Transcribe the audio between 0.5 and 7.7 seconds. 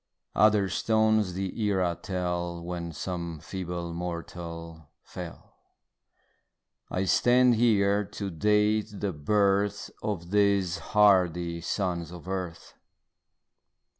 stones the era tell When some feeble mortal fell; I stand